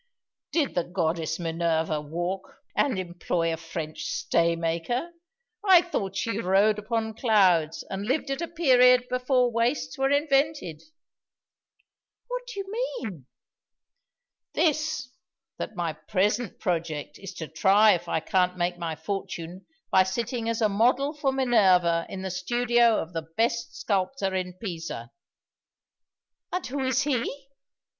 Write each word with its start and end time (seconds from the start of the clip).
"Did 0.51 0.73
the 0.73 0.83
goddess 0.83 1.37
Minerva 1.37 2.01
walk, 2.01 2.55
and 2.75 2.97
employ 2.97 3.53
a 3.53 3.57
French 3.57 4.01
stay 4.05 4.55
maker? 4.55 5.11
I 5.63 5.83
thought 5.83 6.15
she 6.15 6.39
rode 6.39 6.79
upon 6.79 7.13
clouds, 7.13 7.83
and 7.87 8.03
lived 8.07 8.31
at 8.31 8.41
a 8.41 8.47
period 8.47 9.05
before 9.09 9.51
waists 9.51 9.99
were 9.99 10.09
invented." 10.09 10.81
"What 12.29 12.47
do 12.47 12.59
you 12.61 12.71
mean?" 12.71 13.27
"This 14.53 15.11
that 15.59 15.75
my 15.75 15.93
present 15.93 16.57
project 16.59 17.19
is 17.19 17.35
to 17.35 17.47
try 17.47 17.93
if 17.93 18.09
I 18.09 18.21
can't 18.21 18.57
make 18.57 18.79
my 18.79 18.95
fortune 18.95 19.67
by 19.91 20.01
sitting 20.01 20.49
as 20.49 20.61
a 20.61 20.67
model 20.67 21.13
for 21.13 21.31
Minerva 21.31 22.07
in 22.09 22.23
the 22.23 22.31
studio 22.31 22.99
of 22.99 23.13
the 23.13 23.27
best 23.37 23.79
sculptor 23.79 24.33
in 24.33 24.53
Pisa." 24.53 25.11
"And 26.51 26.65
who 26.65 26.79
is 26.79 27.03
he! 27.03 27.49